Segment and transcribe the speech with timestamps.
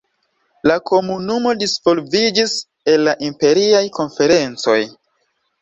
[0.69, 2.55] La Komunumo disvolviĝis
[2.95, 4.83] el la Imperiaj Konferencoj.